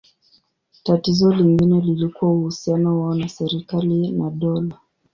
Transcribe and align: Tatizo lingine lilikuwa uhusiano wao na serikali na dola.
Tatizo 0.83 1.33
lingine 1.33 1.81
lilikuwa 1.81 2.31
uhusiano 2.31 3.01
wao 3.01 3.15
na 3.15 3.29
serikali 3.29 4.11
na 4.11 4.29
dola. 4.29 4.77